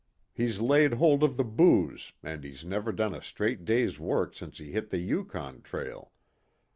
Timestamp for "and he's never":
2.23-2.91